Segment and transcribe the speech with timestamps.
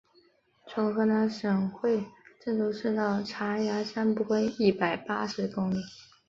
[0.67, 2.03] 从河南省会
[2.43, 5.79] 郑州市到嵖岈山不过一百八十公里。